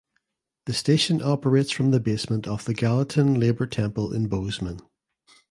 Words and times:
The 0.65 0.73
station 0.73 1.21
operates 1.21 1.69
from 1.69 1.91
the 1.91 1.99
basement 1.99 2.47
of 2.47 2.65
the 2.65 2.73
Gallatin 2.73 3.39
Labor 3.39 3.67
Temple 3.67 4.15
in 4.15 4.27
Bozeman. 4.29 4.79